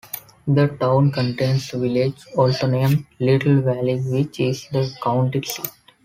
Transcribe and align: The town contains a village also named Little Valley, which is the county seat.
The 0.47 0.65
town 0.79 1.11
contains 1.11 1.71
a 1.75 1.77
village 1.77 2.25
also 2.35 2.65
named 2.65 3.05
Little 3.19 3.61
Valley, 3.61 3.99
which 3.99 4.39
is 4.39 4.67
the 4.71 4.89
county 4.99 5.43
seat. 5.43 5.69